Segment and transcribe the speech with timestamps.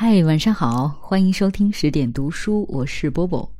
[0.00, 3.50] 嗨，晚上好，欢迎收听十点读书，我是波波。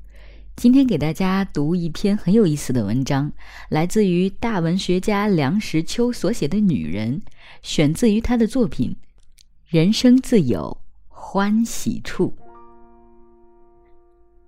[0.55, 3.33] 今天给大家读一篇很有意思的文章，
[3.69, 7.21] 来自于大文学家梁实秋所写的《女人》，
[7.63, 8.97] 选自于他的作品
[9.67, 10.79] 《人生自有
[11.09, 12.33] 欢喜处》。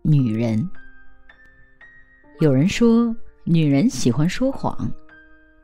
[0.02, 0.70] 女人，
[2.38, 3.12] 有人说，
[3.42, 4.88] 女人喜欢说谎。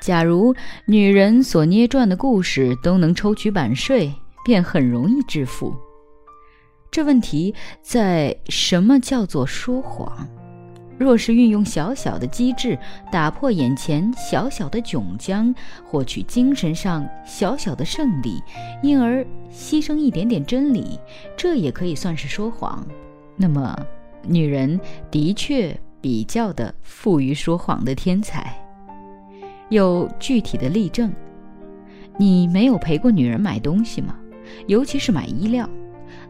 [0.01, 0.53] 假如
[0.87, 4.13] 女人所捏撰的故事都能抽取版税，
[4.45, 5.73] 便很容易致富。
[6.97, 10.27] 这问题在什么叫做说谎？
[10.97, 12.79] 若是运用小小的机智，
[13.13, 18.43] 打破眼前小小的窘僵，获取精神上小小的胜利，
[18.83, 19.23] 因而
[19.53, 20.99] 牺牲一点点真理，
[21.37, 22.83] 这也可以算是说谎。
[23.37, 23.79] 那么，
[24.23, 28.59] 女人的确比较的富于说谎的天才。
[29.69, 31.13] 有具体的例证，
[32.17, 34.17] 你没有陪过女人买东西吗？
[34.67, 35.69] 尤其是买衣料。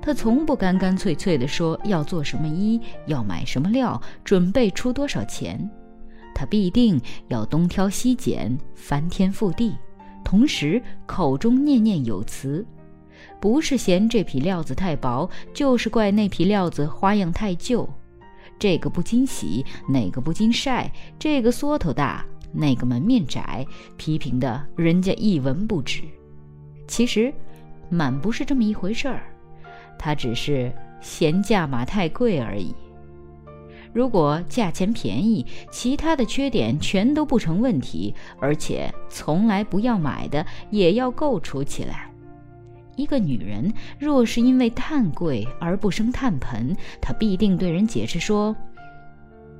[0.00, 5.68] 他从不干干脆脆地说要做什么衣，要买什么料，准备出多少钱。
[6.34, 9.74] 他必定要东挑西拣，翻天覆地，
[10.22, 12.66] 同时口中念念有词，
[13.40, 17.88] 不是嫌这匹料子太薄，就是怪那匹料子花样太旧。
[18.58, 20.92] 这个不经洗，哪个不经晒？
[21.18, 26.02] 这个缩头大，那个门面窄，批评的人家一文不值。
[26.86, 27.32] 其实，
[27.88, 29.22] 满不是这么一回事儿。
[29.98, 32.74] 他只是嫌价码太贵而已。
[33.92, 42.10] 如果价钱便宜，其他的缺点全都不成问题，而且从来不要买的也要构筑起来。
[42.94, 48.54] 一个女人若是因为炭贵而不生炭盆，她必定对人解释说：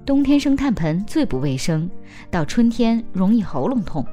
[0.04, 1.90] 冬天生炭盆最不卫生，
[2.30, 4.06] 到春天容易喉咙痛。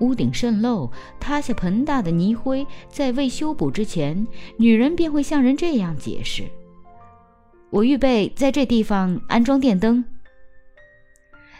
[0.00, 6.44] 屋顶渗漏，塌下盆大的泥灰，在未修补之前，女人便会向人这样解释
[7.70, 10.04] ：“我预备在这地方安装电灯。”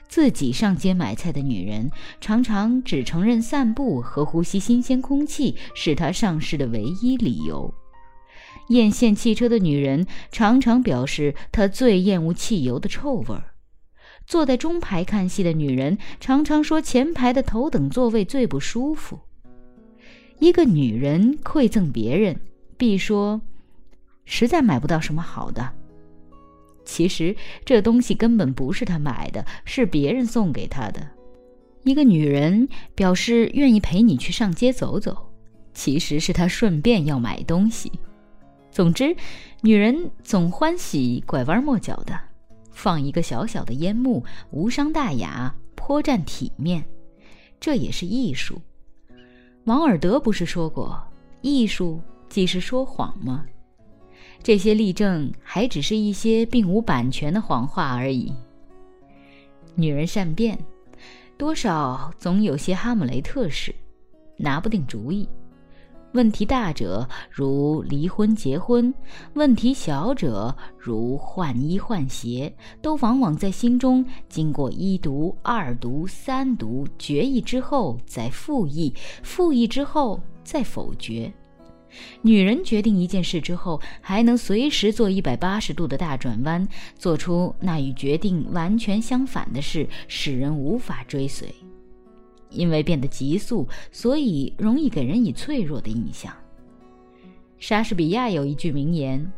[0.08, 1.90] 自己上街买菜的女人，
[2.20, 7.74] 常常只承认散步和呼吸新鲜空气是她上市的唯一理由。
[8.68, 13.52] 艳羡汽车的女人，常常表示她最厌恶汽油的臭味儿。
[14.28, 19.18] 坐在中排看戏的女人常常说前排的头等座位最不舒服。
[20.38, 22.38] 一个女人馈赠别人，
[22.76, 23.40] 必说
[24.26, 25.72] 实在买不到什么好的。
[26.84, 27.34] 其实
[27.64, 31.08] 这东西根本不是她买的，是别人送给她的。
[31.84, 35.16] 一个女人表示愿意陪你去上街走走，
[35.72, 37.90] 其实是她顺便要买东西。
[38.70, 39.16] 总之，
[39.62, 42.27] 女人总欢喜拐弯抹角的。
[42.78, 46.84] 放一个小小的烟幕，无伤大雅，颇占体面，
[47.58, 48.62] 这也是艺术。
[49.64, 51.02] 王尔德不是说过，
[51.40, 53.44] 艺术即是说谎吗？
[54.44, 58.32] 这些例证还只是一些并无版权的谎话而已。
[59.74, 60.56] 女人善变，
[61.36, 63.74] 多少总有些哈姆雷特式，
[64.36, 65.28] 拿不定主意。
[66.12, 68.92] 问题大者如离婚结婚，
[69.34, 78.92] 问题小者如换衣换鞋，都往往在心中经过一读、二读、三读决议之后再复议，
[79.22, 81.30] 复议之后再否决。
[82.22, 86.66] 女人决定一件事之后，还能随时做一百八十度的大转弯，
[86.98, 91.54] 做出那与决定完全相反的事，使人无法追随。
[92.50, 96.34] 因为变得急速，所以容易给人以脆弱的印象。
[97.58, 99.32] 莎士比亚有一句名言：“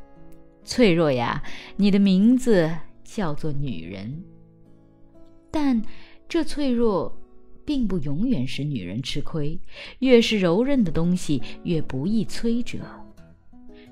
[0.64, 1.42] 脆弱呀，
[1.76, 2.70] 你的名字
[3.02, 4.22] 叫做女人。”
[5.50, 5.82] 但
[6.28, 7.18] 这脆弱
[7.64, 9.58] 并不永远使女人吃亏。
[10.00, 12.78] 越是柔韧的东西，越不易摧折。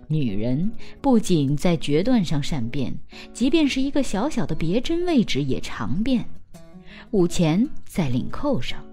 [0.07, 2.97] 女人不仅在决断上善变，
[3.33, 6.25] 即便是一个小小的别针位置也常变。
[7.11, 8.85] 午前在领扣上。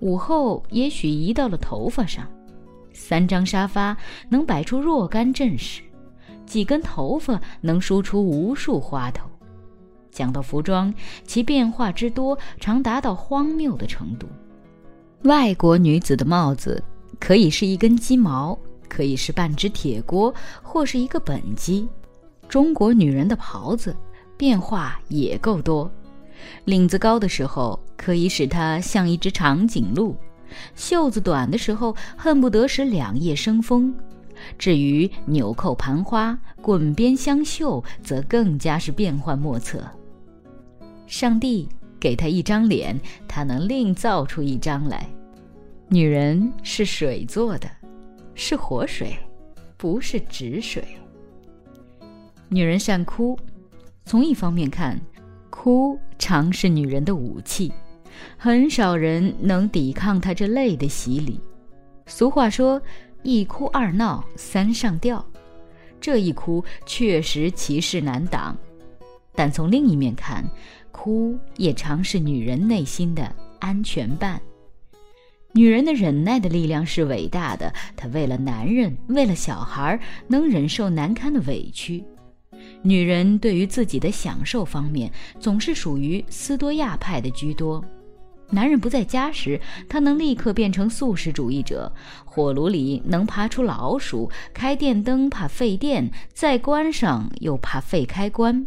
[0.00, 2.26] 午后也许移到了头发上，
[2.92, 3.96] 三张沙发
[4.28, 5.82] 能摆出若干阵势，
[6.46, 9.28] 几根头发能梳出无数花头。
[10.10, 10.92] 讲到服装，
[11.24, 14.26] 其变化之多，常达到荒谬的程度。
[15.22, 16.82] 外国女子的帽子
[17.18, 21.86] 可以是一根鸡毛，可以是半只铁锅，或是一个本鸡；
[22.48, 23.94] 中国女人的袍子
[24.36, 25.90] 变化也够多。
[26.64, 30.14] 领子高的时候，可以使它像一只长颈鹿；
[30.74, 33.94] 袖子短的时候，恨不得使两叶生风。
[34.58, 39.82] 至于纽扣盘花、滚边相绣，则更加是变幻莫测。
[41.06, 42.98] 上帝给她一张脸，
[43.28, 45.06] 她能另造出一张来。
[45.88, 47.68] 女人是水做的，
[48.34, 49.14] 是活水，
[49.76, 50.82] 不是止水。
[52.48, 53.38] 女人善哭，
[54.06, 54.98] 从一方面看，
[55.50, 57.72] 哭常是女人的武器，
[58.36, 61.40] 很少人能抵抗她这泪的洗礼。
[62.06, 62.80] 俗话说
[63.24, 65.24] ：“一哭二闹三上吊”，
[66.00, 68.56] 这一哭确实气势难挡。
[69.34, 70.44] 但从另一面看，
[70.92, 74.40] 哭也常是女人内心的安全伴。
[75.52, 82.04] 女人的忍耐的力量是伟大的，她为了男人，为了小孩，能忍受难堪的委屈。
[82.82, 87.84] 女人对于自己的享受方面，总是属于斯多亚派的居多。
[88.52, 91.92] 男人不在家时，她能立刻变成素食主义者。
[92.24, 98.66] 火炉里能爬出老鼠，开电灯怕费电，再关上又怕费开关。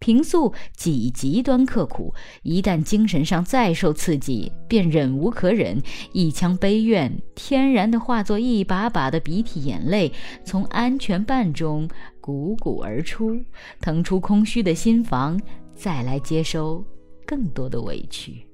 [0.00, 5.80] 平素己极端刻苦，一旦精神上再受刺激，便忍无可忍，
[6.12, 10.12] 一腔悲怨天然地化作一把把的鼻涕眼泪，
[10.44, 11.88] 从安全瓣中
[12.20, 13.40] 汩汩而出，
[13.80, 15.40] 腾出空虚的心房，
[15.74, 16.84] 再来接收
[17.26, 18.46] 更多的委屈。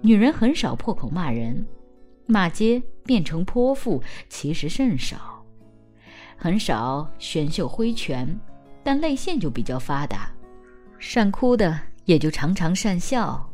[0.00, 1.66] 女人很少破口骂人，
[2.26, 5.44] 骂街变成泼妇其实甚少，
[6.36, 8.40] 很少选秀挥拳。
[8.84, 10.30] 但泪腺就比较发达，
[10.98, 13.50] 善哭的也就常常善笑，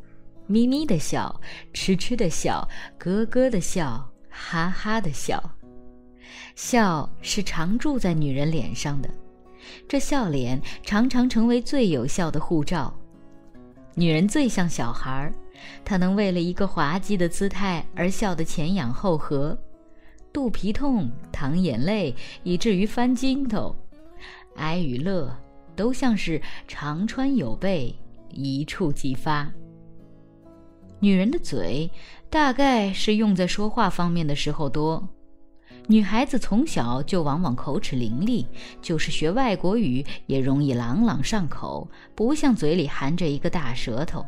[0.48, 1.40] 咪咪的笑，
[1.72, 2.68] 痴痴的笑，
[2.98, 5.40] 咯咯的笑，哈哈的笑。
[6.56, 9.08] 笑是常住在女人脸上的，
[9.88, 12.92] 这笑脸常常成为最有效的护照。
[13.94, 15.32] 女人最像小孩儿，
[15.84, 19.56] 她能为了一个滑稽的姿态而笑得前仰后合，
[20.32, 23.76] 肚皮痛，淌眼泪，以至于翻筋斗。
[24.56, 25.34] 哀与乐，
[25.74, 27.94] 都像是长川有备，
[28.28, 29.50] 一触即发。
[30.98, 31.90] 女人的嘴，
[32.28, 35.08] 大概是用在说话方面的时候多。
[35.86, 38.46] 女孩子从小就往往口齿伶俐，
[38.82, 44.24] 就是学外国语也容易朗朗上口，不像嘴里含着一个大舌头。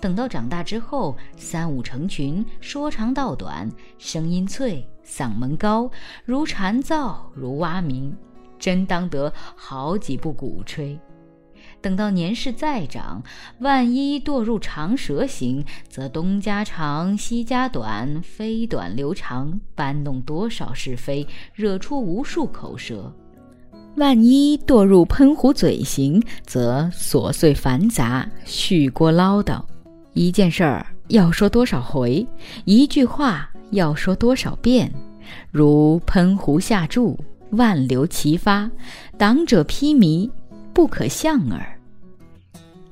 [0.00, 5.88] 等到长大之后，三五成群，说长道短，声音脆，嗓门高，
[6.24, 8.14] 如蝉噪，如蛙鸣。
[8.62, 10.96] 真当得好几部鼓吹。
[11.80, 13.20] 等到年事再长，
[13.58, 23.12] 万一堕入长舌行，则东家长西家短，飞短流长，搬弄多少是非，惹出无数口舌；
[23.96, 29.60] 万一堕入喷壶嘴型，则琐碎繁杂，续聒唠叨。
[30.14, 32.24] 一件事儿要说多少回，
[32.64, 34.92] 一句话要说多少遍，
[35.50, 37.18] 如喷壶下注。
[37.52, 38.70] 万流齐发，
[39.16, 40.30] 党者披靡，
[40.74, 41.78] 不可相耳。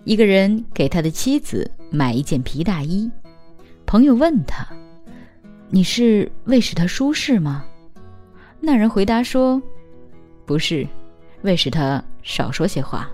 [0.05, 3.11] 一个人给他的妻子买一件皮大衣，
[3.85, 4.67] 朋友问他
[5.69, 7.65] ：“你是为使他舒适吗？”
[8.61, 9.61] 那人回答说
[10.45, 10.87] ：“不是，
[11.43, 13.11] 为使他少说些话。”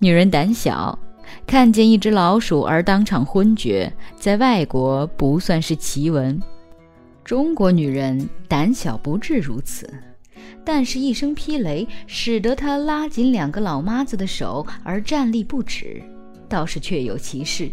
[0.00, 0.98] 女人胆小，
[1.46, 6.40] 看见一只老鼠而当场昏厥，在外国不算是奇闻。
[7.28, 9.86] 中国女人胆小不至如此，
[10.64, 16.02] 但是，一声劈雷使得她拉紧两个老妈子的手而站立不止，
[16.48, 17.70] 倒是确有其事。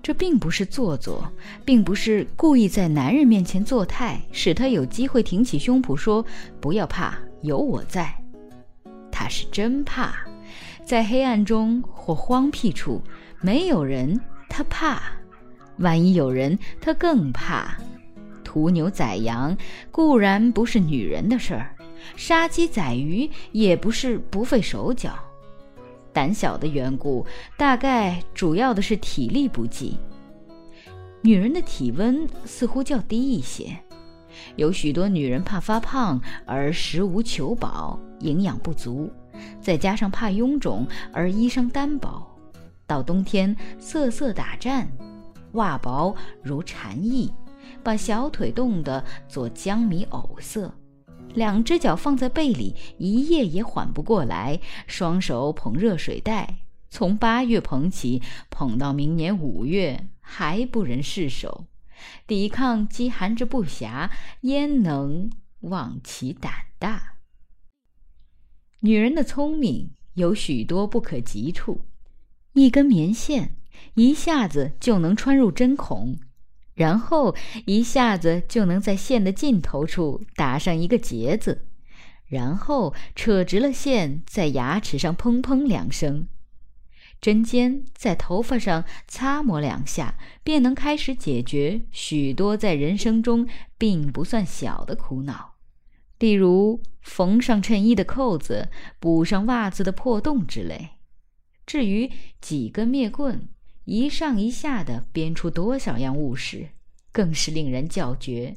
[0.00, 1.28] 这并不是做作，
[1.64, 6.24] 并不是故意在男人面前作态，使他有机会挺起胸脯说
[6.62, 8.14] “不要怕，有我在”。
[9.10, 10.14] 他是真怕，
[10.84, 13.02] 在黑暗中或荒僻处
[13.40, 15.00] 没有人，他怕；
[15.78, 17.76] 万一有人，他更怕。
[18.54, 19.58] 屠牛宰羊
[19.90, 21.74] 固然不是女人的事儿，
[22.14, 25.12] 杀鸡宰鱼也不是不费手脚。
[26.12, 29.98] 胆小的缘故，大概主要的是体力不济。
[31.20, 33.76] 女人的体温似乎较低一些，
[34.54, 39.10] 有许多女人怕发胖而食无求饱，营养不足，
[39.60, 42.24] 再加上怕臃肿而衣裳单薄，
[42.86, 44.88] 到冬天瑟瑟打颤，
[45.54, 47.32] 袜薄如蝉翼。
[47.82, 50.74] 把小腿冻得做江米藕色，
[51.34, 54.60] 两只脚放在被里，一夜也缓不过来。
[54.86, 61.66] 双手捧热水袋，从八月捧起，捧到明年五月，还不忍释手。
[62.26, 64.10] 抵抗饥寒之不暇，
[64.42, 67.14] 焉能忘其胆大？
[68.80, 71.80] 女人的聪明有许多不可及处，
[72.52, 73.56] 一根棉线
[73.94, 76.18] 一下子就能穿入针孔。
[76.74, 77.34] 然后
[77.66, 81.66] 一下子就能在线的尽头处打上一个结子，
[82.26, 86.26] 然后扯直了线，在牙齿上砰砰两声，
[87.20, 95.54] 针尖在头发上擦磨两下，便能开始解决许多在人生中并不算小的苦恼。
[96.18, 100.90] 例如缝上衬衣的扣子、补上袜子的破洞之类。
[101.66, 103.48] 至于几根灭棍，
[103.84, 106.68] 一上一下的编出多少样物事，
[107.12, 108.56] 更是令人叫绝。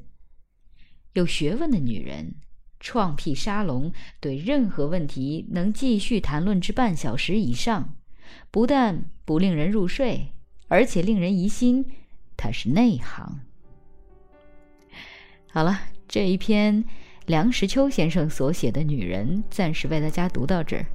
[1.14, 2.36] 有学问的女人
[2.80, 7.96] 创辟沙龙，对任何问题能继续谈论至半小时以上，
[8.52, 10.28] 不但不令人入睡，
[10.68, 11.86] 而且令人疑心
[12.38, 13.42] 她是内行。
[15.50, 16.86] 好了，这一篇
[17.26, 20.86] 梁实秋先生所写的女人，暂时为大家读到这儿。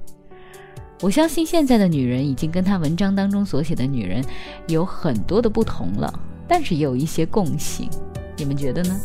[1.01, 4.23] 我相信现在的女人已经跟他文章当中所写的女人
[4.67, 6.13] 有很多的不同了，
[6.47, 7.89] 但是也有一些共性，
[8.37, 8.99] 你们觉得呢？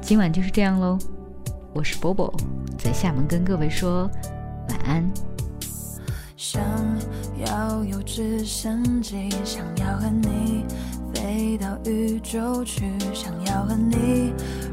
[0.00, 0.98] 今晚就是这样喽，
[1.74, 2.32] 我是波波，
[2.78, 4.10] 在厦门跟各位说
[4.70, 5.10] 晚安。
[6.34, 6.62] 想
[7.44, 10.64] 要有直升机，想要和你
[11.12, 14.32] 飞到宇宙去，想要和你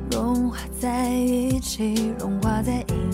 [0.09, 2.95] 融化在一起，融化在银河里。
[2.95, 3.04] 有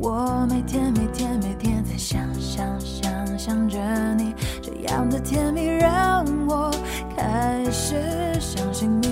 [0.00, 3.76] 我每天每天每天在想想想想着
[4.14, 6.70] 你，这样的甜蜜让我
[7.16, 7.96] 开始
[8.38, 9.07] 相信命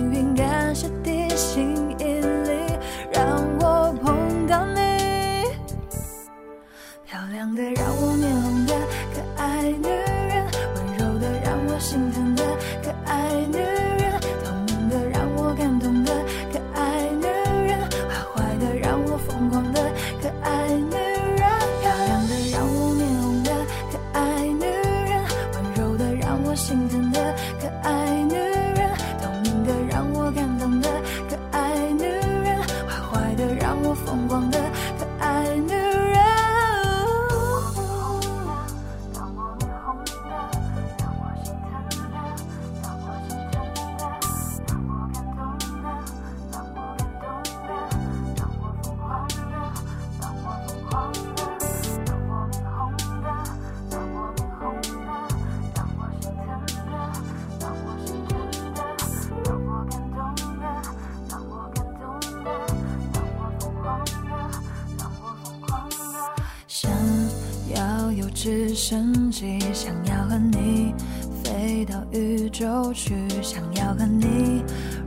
[68.31, 70.95] 直升机，想要和你
[71.43, 74.63] 飞到宇宙去，想要和你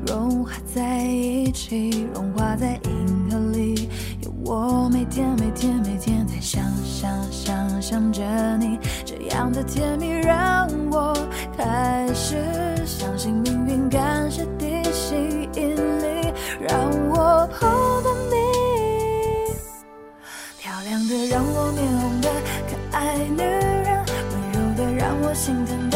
[0.08, 3.90] 融化在一起，融化在银河里。
[4.24, 8.24] 有我每天每天每天在想想想想着
[8.58, 11.14] 你，这样的甜蜜让我
[11.58, 12.36] 开始
[12.86, 17.70] 相信命运，感谢地心引力，让我碰
[18.04, 18.36] 到你。
[20.58, 22.09] 漂亮的让我面红
[25.40, 25.89] 心疼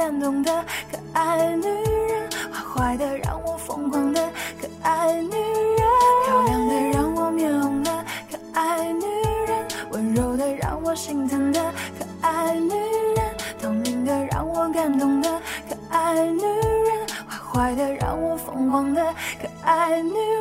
[0.00, 0.50] 感动的
[0.90, 1.66] 可爱女
[2.08, 5.78] 人，坏坏的让我疯狂的可爱女人。
[6.24, 9.04] 漂亮的让我面红的可爱女
[9.46, 11.60] 人，温柔的让我心疼的
[11.98, 12.70] 可爱女
[13.14, 15.28] 人，透明的让我感动的
[15.68, 19.04] 可爱女人，坏坏的让我疯狂的
[19.38, 20.39] 可爱女人。